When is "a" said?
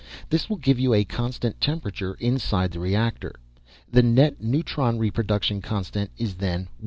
0.95-1.05